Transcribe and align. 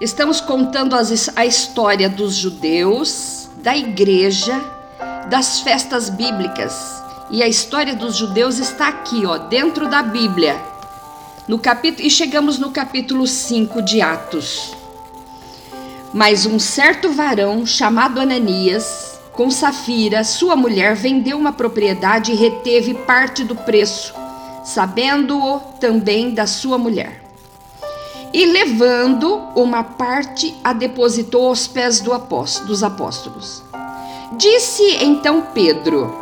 Estamos 0.00 0.40
contando 0.40 0.94
as, 0.94 1.28
a 1.34 1.44
história 1.44 2.08
dos 2.08 2.36
judeus, 2.36 3.48
da 3.56 3.76
igreja, 3.76 4.62
das 5.28 5.58
festas 5.58 6.08
bíblicas. 6.08 7.02
E 7.32 7.42
a 7.42 7.48
história 7.48 7.96
dos 7.96 8.16
judeus 8.16 8.58
está 8.58 8.86
aqui, 8.86 9.26
ó, 9.26 9.38
dentro 9.38 9.88
da 9.88 10.00
Bíblia. 10.00 10.56
No 11.48 11.58
capítulo 11.58 12.06
e 12.06 12.10
chegamos 12.10 12.60
no 12.60 12.70
capítulo 12.70 13.26
5 13.26 13.82
de 13.82 14.00
Atos. 14.00 14.72
Mas 16.14 16.46
um 16.46 16.60
certo 16.60 17.10
varão 17.10 17.66
chamado 17.66 18.20
Ananias, 18.20 19.18
com 19.32 19.50
Safira, 19.50 20.22
sua 20.22 20.54
mulher, 20.54 20.94
vendeu 20.94 21.36
uma 21.36 21.52
propriedade 21.52 22.30
e 22.30 22.36
reteve 22.36 22.94
parte 22.94 23.42
do 23.42 23.56
preço, 23.56 24.14
sabendo-o 24.64 25.58
também 25.80 26.32
da 26.32 26.46
sua 26.46 26.78
mulher. 26.78 27.27
E 28.32 28.44
levando 28.44 29.40
uma 29.54 29.82
parte, 29.82 30.54
a 30.62 30.72
depositou 30.72 31.48
aos 31.48 31.66
pés 31.66 32.00
do 32.00 32.12
apóstolo, 32.12 32.68
dos 32.68 32.82
apóstolos. 32.82 33.62
Disse 34.36 34.82
então 35.02 35.46
Pedro: 35.54 36.14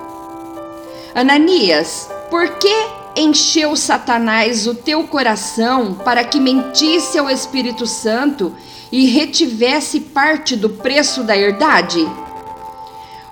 Ananias, 1.15 2.09
por 2.31 2.49
que 2.59 2.75
encheu 3.17 3.75
Satanás 3.75 4.67
o 4.67 4.75
teu 4.75 5.05
coração 5.05 5.95
para 5.95 6.23
que 6.23 6.39
mentisse 6.39 7.19
ao 7.19 7.29
Espírito 7.29 7.87
Santo 7.87 8.53
e 8.93 9.07
retivesse 9.07 10.01
parte 10.01 10.55
do 10.55 10.71
preço 10.71 11.25
da 11.25 11.37
herdade? 11.37 12.07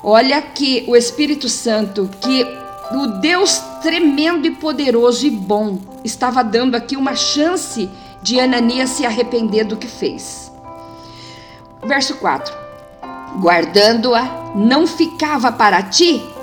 Olha 0.02 0.42
que 0.42 0.84
o 0.88 0.96
Espírito 0.96 1.48
Santo, 1.48 2.10
que 2.20 2.44
o 2.94 3.06
Deus 3.20 3.58
tremendo 3.80 4.46
e 4.46 4.50
poderoso 4.50 5.26
e 5.26 5.30
bom, 5.30 5.78
estava 6.02 6.42
dando 6.42 6.74
aqui 6.74 6.96
uma 6.96 7.14
chance 7.14 7.88
de 8.24 8.40
Ananias 8.40 8.90
se 8.90 9.04
arrepender 9.04 9.64
do 9.64 9.76
que 9.76 9.86
fez. 9.86 10.50
Verso 11.84 12.16
4: 12.16 12.52
Guardando-a, 13.38 14.52
não 14.56 14.86
ficava 14.86 15.52
para 15.52 15.82
ti 15.82 16.34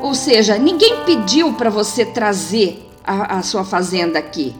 ou 0.00 0.14
seja, 0.14 0.58
ninguém 0.58 1.04
pediu 1.04 1.52
para 1.54 1.70
você 1.70 2.04
trazer 2.04 2.88
a, 3.04 3.38
a, 3.38 3.42
sua 3.42 3.64
fazenda 3.64 4.18
aqui. 4.18 4.54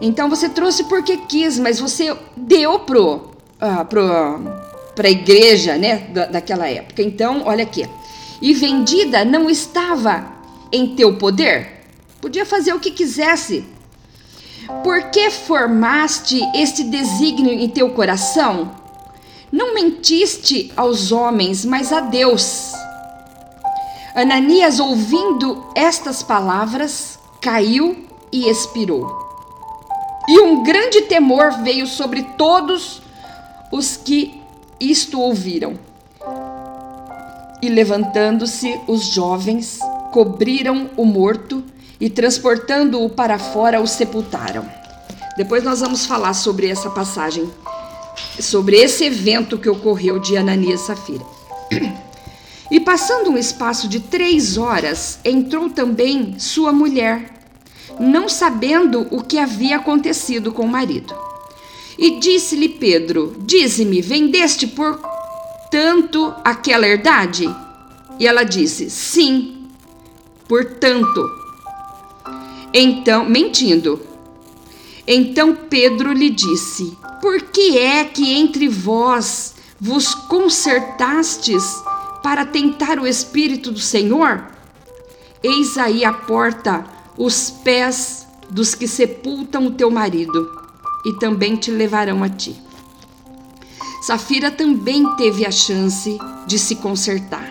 Então 0.00 0.28
você 0.28 0.48
trouxe 0.48 0.84
porque 0.84 1.16
quis, 1.16 1.58
mas 1.58 1.78
você 1.78 2.16
deu 2.36 2.80
pro, 2.80 3.16
uh, 3.16 3.84
pro, 3.88 4.40
para 4.94 5.08
a 5.08 5.10
igreja 5.10 5.76
né, 5.76 6.08
da, 6.12 6.26
daquela 6.26 6.68
época. 6.68 7.02
Então, 7.02 7.42
olha 7.46 7.62
aqui. 7.62 7.88
E 8.40 8.54
vendida 8.54 9.24
não 9.24 9.48
estava 9.48 10.26
em 10.72 10.94
teu 10.94 11.16
poder? 11.16 11.84
Podia 12.20 12.46
fazer 12.46 12.72
o 12.72 12.80
que 12.80 12.90
quisesse. 12.90 13.64
Por 14.82 15.10
que 15.10 15.30
formaste 15.30 16.40
este 16.54 16.84
desígnio 16.84 17.52
em 17.52 17.68
teu 17.68 17.90
coração? 17.90 18.70
Não 19.52 19.74
mentiste 19.74 20.72
aos 20.76 21.10
homens, 21.10 21.64
mas 21.64 21.92
a 21.92 22.00
Deus. 22.00 22.72
Ananias, 24.14 24.78
ouvindo 24.78 25.66
estas 25.74 26.22
palavras, 26.22 27.18
caiu 27.40 28.06
e 28.32 28.48
expirou. 28.48 29.18
E 30.28 30.38
um 30.40 30.62
grande 30.62 31.02
temor 31.02 31.52
veio 31.62 31.86
sobre 31.86 32.22
todos 32.36 33.02
os 33.72 33.96
que 33.96 34.40
isto 34.78 35.20
ouviram. 35.20 35.74
E 37.62 37.68
levantando-se 37.68 38.80
os 38.86 39.06
jovens, 39.06 39.78
cobriram 40.12 40.90
o 40.96 41.04
morto 41.04 41.64
e, 42.00 42.08
transportando-o 42.08 43.10
para 43.10 43.38
fora, 43.38 43.80
o 43.80 43.86
sepultaram. 43.86 44.66
Depois 45.36 45.62
nós 45.62 45.80
vamos 45.80 46.06
falar 46.06 46.34
sobre 46.34 46.68
essa 46.68 46.90
passagem, 46.90 47.48
sobre 48.38 48.76
esse 48.76 49.04
evento 49.04 49.58
que 49.58 49.68
ocorreu 49.68 50.18
de 50.18 50.36
Ananias 50.36 50.80
e 50.80 50.86
Safira. 50.86 51.24
E 52.70 52.78
passando 52.78 53.30
um 53.30 53.36
espaço 53.36 53.88
de 53.88 53.98
três 53.98 54.56
horas, 54.56 55.18
entrou 55.24 55.68
também 55.68 56.38
sua 56.38 56.72
mulher, 56.72 57.34
não 57.98 58.28
sabendo 58.28 59.08
o 59.10 59.24
que 59.24 59.38
havia 59.38 59.76
acontecido 59.76 60.52
com 60.52 60.62
o 60.62 60.68
marido. 60.68 61.12
E 61.98 62.20
disse-lhe 62.20 62.68
Pedro: 62.68 63.34
Dize-me, 63.40 64.00
vendeste 64.00 64.68
por 64.68 65.00
tanto 65.68 66.32
aquela 66.44 66.86
herdade? 66.86 67.52
E 68.20 68.26
ela 68.26 68.44
disse: 68.44 68.88
Sim, 68.88 69.68
portanto. 70.48 71.39
Então, 72.72 73.24
mentindo. 73.24 74.00
Então 75.06 75.56
Pedro 75.68 76.12
lhe 76.12 76.30
disse: 76.30 76.96
Por 77.20 77.42
que 77.42 77.78
é 77.78 78.04
que 78.04 78.32
entre 78.32 78.68
vós 78.68 79.54
vos 79.80 80.14
consertastes 80.14 81.64
para 82.22 82.44
tentar 82.44 82.98
o 82.98 83.06
Espírito 83.06 83.72
do 83.72 83.80
Senhor? 83.80 84.46
Eis 85.42 85.78
aí 85.78 86.04
a 86.04 86.12
porta, 86.12 86.84
os 87.16 87.50
pés 87.50 88.26
dos 88.48 88.74
que 88.74 88.86
sepultam 88.86 89.66
o 89.66 89.70
teu 89.72 89.90
marido, 89.90 90.50
e 91.04 91.14
também 91.14 91.56
te 91.56 91.70
levarão 91.70 92.22
a 92.22 92.28
ti. 92.28 92.60
Safira 94.02 94.50
também 94.50 95.04
teve 95.16 95.44
a 95.44 95.50
chance 95.50 96.18
de 96.46 96.58
se 96.58 96.76
consertar. 96.76 97.49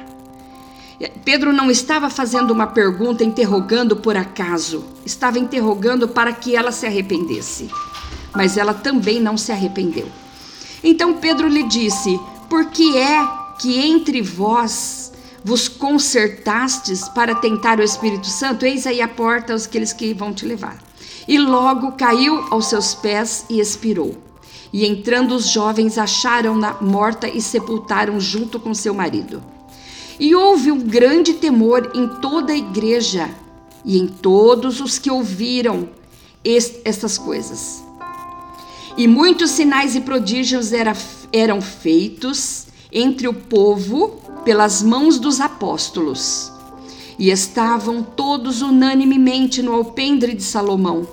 Pedro 1.24 1.54
não 1.54 1.72
estava 1.72 2.10
fazendo 2.10 2.52
uma 2.52 2.68
pergunta 2.68 3.24
interrogando 3.24 3.96
por 3.96 4.18
acaso, 4.18 4.84
estava 5.06 5.40
interrogando 5.40 6.08
para 6.10 6.34
que 6.34 6.56
ela 6.56 6.72
se 6.72 6.86
arrependesse. 6.86 7.70
Mas 8.36 8.58
ela 8.58 8.74
também 8.74 9.20
não 9.20 9.38
se 9.38 9.52
arrependeu. 9.52 10.08
Então 10.84 11.16
Pedro 11.16 11.48
lhe 11.48 11.64
disse: 11.64 12.20
Por 12.50 12.66
que 12.66 12.98
é 12.98 13.26
que 13.58 13.80
entre 13.80 14.22
vós 14.22 15.12
vos 15.44 15.68
consertastes 15.68 17.08
para 17.10 17.36
tentar 17.36 17.80
o 17.80 17.84
Espírito 17.84 18.28
Santo, 18.28 18.66
eis 18.66 18.86
aí 18.86 19.02
a 19.02 19.08
porta 19.08 19.56
aqueles 19.56 19.94
que 19.94 20.14
vão 20.14 20.34
te 20.34 20.46
levar. 20.46 20.78
E 21.28 21.38
logo 21.38 21.94
caiu 21.94 22.46
aos 22.50 22.68
seus 22.68 22.94
pés 22.94 23.46
e 23.50 23.60
expirou. 23.60 24.18
E 24.72 24.86
entrando 24.86 25.34
os 25.34 25.48
jovens 25.48 25.98
acharam-na 25.98 26.76
morta 26.82 27.28
e 27.28 27.42
sepultaram 27.42 28.20
junto 28.20 28.60
com 28.60 28.74
seu 28.74 28.94
marido. 28.94 29.42
E 30.20 30.36
houve 30.36 30.70
um 30.70 30.80
grande 30.80 31.34
temor 31.36 31.92
em 31.96 32.06
toda 32.20 32.52
a 32.52 32.58
igreja 32.58 33.30
e 33.86 33.98
em 33.98 34.06
todos 34.06 34.82
os 34.82 35.00
que 35.00 35.10
ouviram 35.10 35.88
estas 36.44 37.18
coisas. 37.18 37.82
E 38.98 39.08
muitos 39.08 39.52
sinais 39.52 39.96
e 39.96 40.02
prodígios 40.02 40.74
era, 40.74 40.94
eram 41.32 41.62
feitos 41.62 42.68
entre 42.92 43.30
o 43.30 43.34
povo 43.34 44.20
pelas 44.44 44.84
mãos 44.84 45.18
dos 45.18 45.40
apóstolos. 45.40 46.52
E 47.18 47.30
estavam 47.30 48.04
todos 48.04 48.62
unanimemente 48.62 49.62
no 49.62 49.74
alpendre 49.74 50.34
de 50.34 50.44
Salomão. 50.44 51.08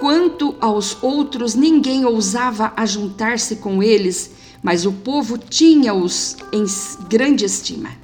Quanto 0.00 0.56
aos 0.60 1.00
outros, 1.00 1.54
ninguém 1.54 2.04
ousava 2.04 2.72
ajuntar-se 2.76 3.56
com 3.56 3.80
eles, 3.80 4.32
mas 4.60 4.84
o 4.84 4.90
povo 4.92 5.38
tinha-os 5.38 6.36
em 6.52 6.64
grande 7.08 7.44
estima. 7.44 8.01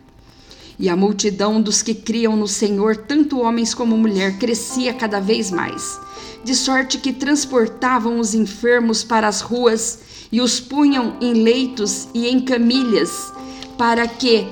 E 0.78 0.88
a 0.88 0.94
multidão 0.94 1.60
dos 1.60 1.82
que 1.82 1.92
criam 1.92 2.36
no 2.36 2.46
Senhor, 2.46 2.96
tanto 2.96 3.40
homens 3.40 3.74
como 3.74 3.98
mulher, 3.98 4.38
crescia 4.38 4.94
cada 4.94 5.18
vez 5.18 5.50
mais, 5.50 5.98
de 6.44 6.54
sorte 6.54 6.98
que 6.98 7.12
transportavam 7.12 8.20
os 8.20 8.32
enfermos 8.32 9.02
para 9.02 9.26
as 9.26 9.40
ruas 9.40 9.98
e 10.30 10.40
os 10.40 10.60
punham 10.60 11.16
em 11.20 11.32
leitos 11.32 12.06
e 12.14 12.28
em 12.28 12.40
camilhas, 12.40 13.32
para 13.76 14.06
que, 14.06 14.46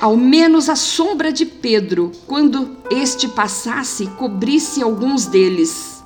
ao 0.00 0.16
menos 0.16 0.70
a 0.70 0.76
sombra 0.76 1.30
de 1.30 1.44
Pedro, 1.44 2.12
quando 2.26 2.78
este 2.90 3.28
passasse, 3.28 4.06
cobrisse 4.18 4.82
alguns 4.82 5.26
deles. 5.26 6.02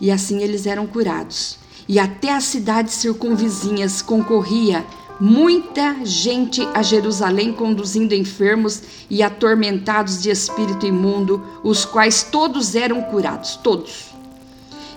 E 0.00 0.10
assim 0.10 0.42
eles 0.42 0.66
eram 0.66 0.86
curados. 0.86 1.58
E 1.88 1.98
até 1.98 2.32
as 2.34 2.44
cidades 2.44 2.94
circunvizinhas 2.94 4.02
concorria 4.02 4.84
muita 5.20 6.04
gente 6.04 6.66
a 6.74 6.82
Jerusalém 6.82 7.52
conduzindo 7.52 8.14
enfermos 8.14 8.82
e 9.08 9.22
atormentados 9.22 10.22
de 10.22 10.30
espírito 10.30 10.86
imundo, 10.86 11.42
os 11.62 11.84
quais 11.84 12.22
todos 12.22 12.74
eram 12.74 13.02
curados, 13.02 13.56
todos. 13.56 14.14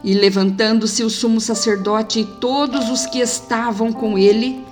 E 0.04 0.14
levantando-se 0.14 1.04
o 1.04 1.10
sumo 1.10 1.42
sacerdote 1.42 2.22
e 2.22 2.26
todos 2.26 2.90
os 2.90 3.06
que 3.06 3.20
estavam 3.20 3.92
com 3.92 4.18
ele, 4.18 4.64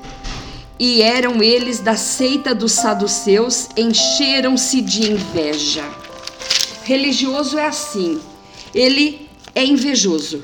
e 0.80 1.02
eram 1.02 1.42
eles 1.42 1.80
da 1.80 1.96
seita 1.96 2.54
dos 2.54 2.74
saduceus, 2.74 3.70
encheram-se 3.76 4.82
de 4.82 5.12
inveja. 5.12 5.84
Religioso 6.84 7.58
é 7.58 7.66
assim, 7.66 8.20
ele 8.74 9.28
é 9.56 9.66
invejoso, 9.66 10.44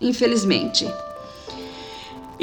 infelizmente. 0.00 0.88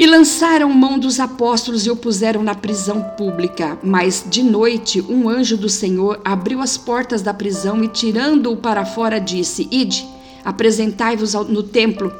E 0.02 0.06
lançaram 0.08 0.68
mão 0.68 0.98
dos 0.98 1.20
apóstolos 1.20 1.86
e 1.86 1.90
o 1.90 1.94
puseram 1.94 2.42
na 2.42 2.56
prisão 2.56 3.00
pública. 3.16 3.78
Mas 3.84 4.24
de 4.28 4.42
noite, 4.42 5.00
um 5.00 5.28
anjo 5.28 5.56
do 5.56 5.68
Senhor 5.68 6.20
abriu 6.24 6.60
as 6.60 6.76
portas 6.76 7.22
da 7.22 7.32
prisão 7.32 7.84
e, 7.84 7.86
tirando-o 7.86 8.56
para 8.56 8.84
fora, 8.84 9.20
disse: 9.20 9.68
Ide 9.70 10.04
apresentai-vos 10.44 11.34
no 11.34 11.62
templo 11.62 12.12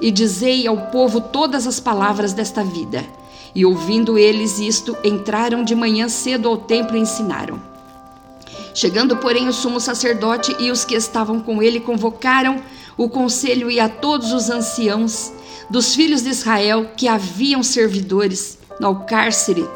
e 0.00 0.10
dizei 0.10 0.66
ao 0.66 0.86
povo 0.86 1.20
todas 1.20 1.66
as 1.66 1.78
palavras 1.78 2.32
desta 2.32 2.64
vida. 2.64 3.04
E 3.54 3.62
ouvindo 3.62 4.16
eles 4.16 4.58
isto, 4.58 4.96
entraram 5.04 5.62
de 5.62 5.74
manhã 5.74 6.08
cedo 6.08 6.48
ao 6.48 6.56
templo 6.56 6.96
e 6.96 7.00
ensinaram. 7.00 7.60
Chegando, 8.72 9.18
porém, 9.18 9.48
o 9.48 9.52
sumo 9.52 9.80
sacerdote 9.80 10.56
e 10.58 10.70
os 10.70 10.82
que 10.82 10.94
estavam 10.94 11.40
com 11.40 11.62
ele 11.62 11.78
convocaram 11.78 12.62
o 12.96 13.06
conselho 13.06 13.70
e 13.70 13.78
a 13.78 13.86
todos 13.86 14.32
os 14.32 14.48
anciãos 14.48 15.36
dos 15.70 15.94
filhos 15.94 16.22
de 16.22 16.30
Israel 16.30 16.92
que 16.96 17.08
haviam 17.08 17.62
servidores 17.62 18.58
no 18.80 19.04
cárcere 19.04 19.66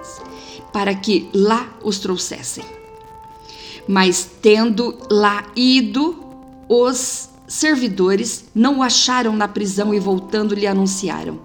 para 0.72 0.94
que 0.94 1.28
lá 1.34 1.68
os 1.82 1.98
trouxessem. 1.98 2.64
Mas 3.86 4.28
tendo 4.40 4.96
lá 5.10 5.44
ido, 5.56 6.16
os 6.68 7.28
servidores 7.46 8.44
não 8.54 8.78
o 8.78 8.82
acharam 8.82 9.36
na 9.36 9.46
prisão 9.46 9.92
e 9.92 9.98
voltando 9.98 10.54
lhe 10.54 10.66
anunciaram, 10.66 11.38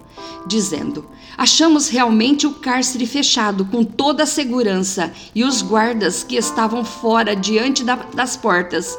dizendo: 0.46 1.04
Achamos 1.36 1.88
realmente 1.88 2.46
o 2.46 2.54
cárcere 2.54 3.06
fechado 3.06 3.64
com 3.64 3.84
toda 3.84 4.22
a 4.22 4.26
segurança 4.26 5.12
e 5.34 5.44
os 5.44 5.62
guardas 5.62 6.24
que 6.24 6.36
estavam 6.36 6.84
fora 6.84 7.36
diante 7.36 7.84
da, 7.84 7.96
das 7.96 8.36
portas. 8.36 8.98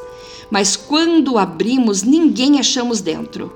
Mas 0.52 0.76
quando 0.76 1.38
abrimos, 1.38 2.04
ninguém 2.04 2.60
achamos 2.60 3.02
dentro. 3.02 3.52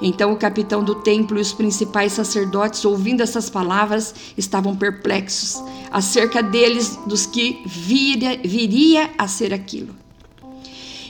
Então 0.00 0.32
o 0.32 0.36
capitão 0.36 0.82
do 0.82 0.94
templo 0.96 1.38
e 1.38 1.40
os 1.40 1.52
principais 1.52 2.12
sacerdotes, 2.12 2.84
ouvindo 2.84 3.22
essas 3.22 3.48
palavras, 3.48 4.14
estavam 4.36 4.74
perplexos 4.74 5.62
acerca 5.90 6.42
deles, 6.42 6.98
dos 7.06 7.24
que 7.24 7.62
viria, 7.64 8.36
viria 8.44 9.10
a 9.16 9.28
ser 9.28 9.54
aquilo. 9.54 9.94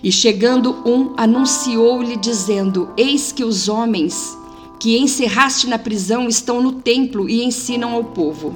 E 0.03 0.13
chegando 0.13 0.77
um, 0.85 1.15
anunciou-lhe, 1.17 2.17
dizendo: 2.17 2.91
Eis 2.97 3.33
que 3.33 3.43
os 3.43 3.69
homens 3.69 4.37
que 4.79 4.99
encerraste 4.99 5.67
na 5.67 5.79
prisão 5.79 6.29
estão 6.29 6.61
no 6.61 6.73
templo 6.73 7.27
e 7.29 7.43
ensinam 7.43 7.95
ao 7.95 8.05
povo. 8.05 8.55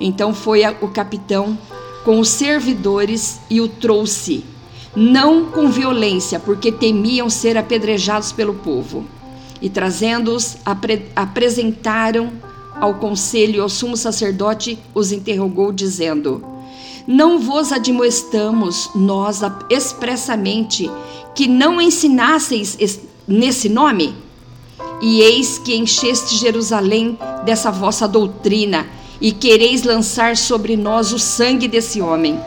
Então 0.00 0.34
foi 0.34 0.62
o 0.80 0.88
capitão 0.88 1.56
com 2.04 2.18
os 2.18 2.28
servidores 2.28 3.38
e 3.48 3.60
o 3.60 3.68
trouxe, 3.68 4.44
não 4.96 5.44
com 5.44 5.70
violência, 5.70 6.40
porque 6.40 6.72
temiam 6.72 7.30
ser 7.30 7.56
apedrejados 7.56 8.32
pelo 8.32 8.54
povo 8.54 9.04
e 9.64 9.70
trazendo-os, 9.70 10.58
apre 10.62 11.06
apresentaram 11.16 12.30
ao 12.78 12.96
conselho 12.96 13.56
e 13.56 13.60
ao 13.60 13.68
sumo 13.70 13.96
sacerdote, 13.96 14.78
os 14.94 15.10
interrogou, 15.10 15.72
dizendo: 15.72 16.44
Não 17.06 17.38
vos 17.38 17.72
admoestamos 17.72 18.90
nós 18.94 19.40
expressamente 19.70 20.90
que 21.34 21.48
não 21.48 21.80
ensinasseis 21.80 23.00
nesse 23.26 23.70
nome? 23.70 24.14
E 25.00 25.22
eis 25.22 25.56
que 25.56 25.74
encheste 25.74 26.36
Jerusalém 26.36 27.18
dessa 27.46 27.70
vossa 27.70 28.06
doutrina, 28.06 28.86
e 29.18 29.32
quereis 29.32 29.82
lançar 29.82 30.36
sobre 30.36 30.76
nós 30.76 31.10
o 31.10 31.18
sangue 31.18 31.68
desse 31.68 32.02
homem. 32.02 32.38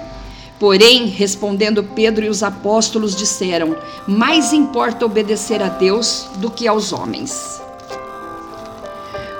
Porém, 0.59 1.05
respondendo 1.05 1.83
Pedro 1.83 2.25
e 2.25 2.29
os 2.29 2.41
apóstolos 2.41 3.15
disseram: 3.15 3.75
Mais 4.07 4.53
importa 4.53 5.05
obedecer 5.05 5.61
a 5.61 5.69
Deus 5.69 6.27
do 6.37 6.49
que 6.49 6.67
aos 6.67 6.91
homens. 6.91 7.61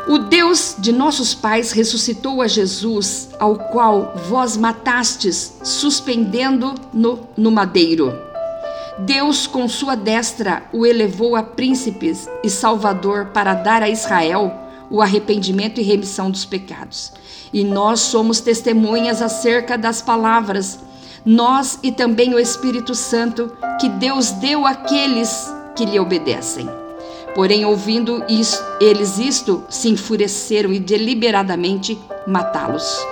O 0.08 0.20
Deus 0.20 0.76
de 0.78 0.94
nossos 0.94 1.34
pais 1.34 1.72
ressuscitou 1.74 2.42
a 2.42 2.48
Jesus, 2.48 3.30
ao 3.40 3.56
qual 3.56 4.14
vós 4.30 4.56
matastes, 4.56 5.56
suspendendo 5.64 6.76
no, 6.94 7.28
no 7.36 7.52
madeiro. 7.52 8.14
Deus, 9.00 9.46
com 9.46 9.68
sua 9.68 9.96
destra, 9.96 10.64
o 10.72 10.86
elevou 10.86 11.36
a 11.36 11.44
príncipes 11.44 12.28
e 12.42 12.50
salvador 12.50 13.28
para 13.34 13.54
dar 13.54 13.84
a 13.84 13.90
Israel 13.90 14.54
o 14.90 15.02
arrependimento 15.02 15.82
e 15.82 15.84
remissão 15.84 16.32
dos 16.32 16.46
pecados. 16.46 17.12
E 17.52 17.64
nós 17.64 18.00
somos 18.00 18.40
testemunhas 18.40 19.22
acerca 19.22 19.78
das 19.78 20.02
palavras 20.02 20.80
nós 21.28 21.78
e 21.84 21.92
também 21.92 22.34
o 22.34 22.40
Espírito 22.40 22.96
Santo 22.96 23.52
que 23.82 23.90
Deus 23.90 24.32
deu 24.32 24.66
àqueles 24.66 25.54
que 25.76 25.84
lhe 25.84 26.00
obedecem. 26.00 26.70
Porém, 27.36 27.66
ouvindo 27.66 28.24
isto, 28.30 28.64
eles 28.80 29.20
isto, 29.20 29.62
se 29.68 29.90
enfureceram 29.90 30.72
e 30.72 30.80
deliberadamente 30.80 32.00
matá-los. 32.26 33.06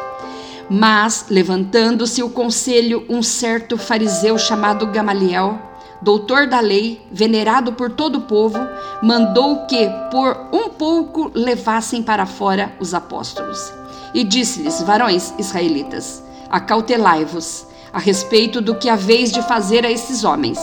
Mas, 0.70 1.26
levantando-se 1.30 2.24
o 2.24 2.30
conselho, 2.30 3.06
um 3.10 3.22
certo 3.22 3.78
fariseu 3.78 4.38
chamado 4.38 4.88
Gamaliel, 4.88 5.60
doutor 6.02 6.48
da 6.48 6.62
lei, 6.62 7.06
venerado 7.12 7.74
por 7.74 7.92
todo 7.92 8.20
o 8.20 8.22
povo, 8.22 8.58
mandou 9.04 9.66
que, 9.66 9.90
por 10.10 10.38
um 10.54 10.70
pouco, 10.70 11.30
levassem 11.36 12.02
para 12.02 12.26
fora 12.26 12.74
os 12.80 12.94
apóstolos. 12.94 13.74
E 14.14 14.24
disse-lhes: 14.24 14.82
Varões 14.82 15.34
israelitas, 15.38 16.24
acautelai-vos 16.50 17.75
a 17.96 18.00
respeito 18.00 18.60
do 18.60 18.76
que 18.76 18.90
haveis 18.90 19.32
de 19.32 19.42
fazer 19.44 19.86
a 19.86 19.90
esses 19.90 20.26
homens. 20.26 20.60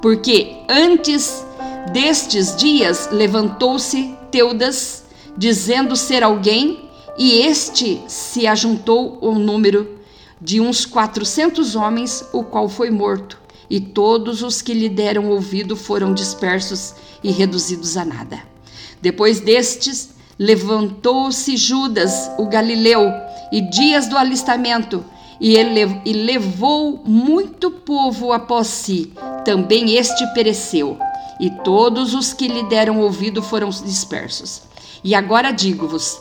Porque 0.00 0.56
antes 0.66 1.44
destes 1.92 2.56
dias 2.56 3.10
levantou-se 3.12 4.16
Teudas, 4.30 5.04
dizendo 5.36 5.94
ser 5.94 6.22
alguém, 6.22 6.88
e 7.18 7.42
este 7.42 8.00
se 8.08 8.46
ajuntou 8.46 9.18
ao 9.20 9.34
número 9.34 9.98
de 10.40 10.58
uns 10.58 10.86
quatrocentos 10.86 11.76
homens, 11.76 12.24
o 12.32 12.42
qual 12.42 12.70
foi 12.70 12.88
morto, 12.88 13.38
e 13.68 13.78
todos 13.78 14.42
os 14.42 14.62
que 14.62 14.72
lhe 14.72 14.88
deram 14.88 15.28
ouvido 15.28 15.76
foram 15.76 16.14
dispersos 16.14 16.94
e 17.22 17.30
reduzidos 17.30 17.98
a 17.98 18.04
nada. 18.06 18.42
Depois 19.02 19.40
destes, 19.40 20.08
levantou-se 20.38 21.54
Judas, 21.54 22.30
o 22.38 22.46
galileu, 22.46 23.12
e 23.52 23.60
dias 23.60 24.06
do 24.06 24.16
alistamento, 24.16 25.04
e, 25.40 25.56
e 26.04 26.12
levou 26.12 27.00
muito 27.04 27.70
povo 27.70 28.32
após 28.32 28.66
si. 28.66 29.12
Também 29.44 29.94
este 29.94 30.26
pereceu, 30.34 30.98
e 31.38 31.50
todos 31.62 32.14
os 32.14 32.32
que 32.32 32.48
lhe 32.48 32.64
deram 32.64 33.00
ouvido 33.00 33.42
foram 33.42 33.68
dispersos. 33.68 34.62
E 35.04 35.14
agora 35.14 35.52
digo-vos: 35.52 36.20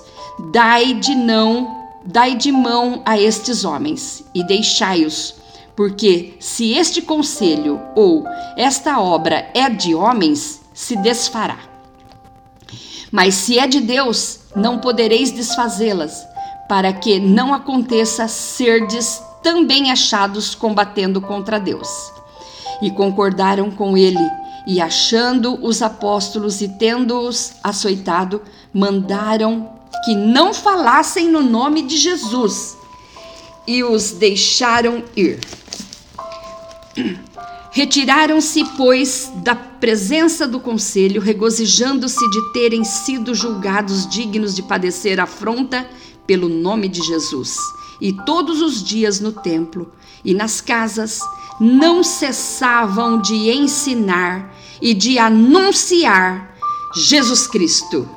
dai 0.51 0.93
de 0.93 1.15
não, 1.15 1.89
dai 2.05 2.35
de 2.35 2.51
mão 2.51 3.01
a 3.05 3.19
estes 3.19 3.63
homens 3.63 4.23
e 4.33 4.43
deixai-os, 4.43 5.35
porque 5.75 6.35
se 6.39 6.73
este 6.73 7.01
conselho 7.01 7.81
ou 7.95 8.25
esta 8.57 8.99
obra 8.99 9.49
é 9.53 9.69
de 9.69 9.95
homens, 9.95 10.61
se 10.73 10.95
desfará. 10.97 11.59
Mas 13.11 13.35
se 13.35 13.57
é 13.57 13.65
de 13.65 13.79
Deus, 13.79 14.41
não 14.55 14.77
podereis 14.79 15.31
desfazê-las 15.31 16.34
para 16.67 16.91
que 16.91 17.19
não 17.19 17.53
aconteça 17.53 18.27
serdes 18.27 19.21
também 19.43 19.91
achados 19.91 20.55
combatendo 20.55 21.21
contra 21.21 21.59
Deus. 21.59 21.87
E 22.81 22.89
concordaram 22.91 23.69
com 23.69 23.95
ele, 23.95 24.19
e 24.67 24.81
achando 24.81 25.59
os 25.63 25.81
apóstolos 25.81 26.61
e 26.61 26.67
tendo-os 26.67 27.53
açoitado, 27.63 28.41
mandaram 28.73 29.69
que 30.03 30.15
não 30.15 30.53
falassem 30.53 31.29
no 31.29 31.41
nome 31.41 31.83
de 31.83 31.97
Jesus, 31.97 32.75
e 33.67 33.83
os 33.83 34.11
deixaram 34.11 35.03
ir. 35.15 35.39
Retiraram-se, 37.71 38.63
pois, 38.77 39.31
da 39.37 39.53
presença 39.53 40.47
do 40.47 40.59
conselho, 40.59 41.21
regozijando-se 41.21 42.29
de 42.29 42.53
terem 42.53 42.83
sido 42.83 43.35
julgados 43.35 44.07
dignos 44.07 44.55
de 44.55 44.63
padecer 44.63 45.19
afronta 45.19 45.85
pelo 46.25 46.49
nome 46.49 46.87
de 46.87 47.01
Jesus. 47.01 47.57
E 48.01 48.13
todos 48.25 48.61
os 48.61 48.83
dias 48.83 49.19
no 49.19 49.31
templo 49.31 49.91
e 50.23 50.33
nas 50.33 50.59
casas 50.59 51.19
não 51.59 52.03
cessavam 52.03 53.21
de 53.21 53.51
ensinar 53.51 54.53
e 54.81 54.93
de 54.93 55.17
anunciar 55.17 56.55
Jesus 56.95 57.47
Cristo, 57.47 58.07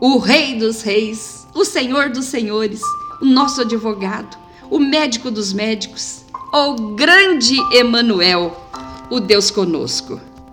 o 0.00 0.18
Rei 0.18 0.58
dos 0.58 0.82
Reis, 0.82 1.46
o 1.54 1.64
Senhor 1.64 2.10
dos 2.10 2.26
Senhores, 2.26 2.80
o 3.20 3.24
nosso 3.24 3.60
advogado, 3.60 4.36
o 4.70 4.78
médico 4.78 5.30
dos 5.30 5.52
médicos, 5.52 6.24
o 6.52 6.94
grande 6.94 7.56
Emanuel, 7.72 8.56
o 9.10 9.20
Deus 9.20 9.50
conosco. 9.50 10.20